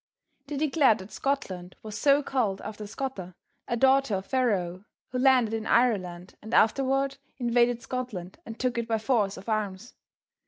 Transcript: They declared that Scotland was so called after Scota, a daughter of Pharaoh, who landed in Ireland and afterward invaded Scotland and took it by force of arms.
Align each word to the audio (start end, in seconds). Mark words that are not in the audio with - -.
They 0.47 0.57
declared 0.57 0.97
that 0.97 1.11
Scotland 1.11 1.75
was 1.83 1.95
so 1.95 2.23
called 2.23 2.59
after 2.61 2.85
Scota, 2.85 3.35
a 3.67 3.77
daughter 3.77 4.15
of 4.15 4.25
Pharaoh, 4.25 4.85
who 5.09 5.19
landed 5.19 5.53
in 5.53 5.67
Ireland 5.67 6.33
and 6.41 6.55
afterward 6.55 7.17
invaded 7.37 7.83
Scotland 7.83 8.39
and 8.43 8.59
took 8.59 8.79
it 8.79 8.87
by 8.87 8.97
force 8.97 9.37
of 9.37 9.47
arms. 9.47 9.93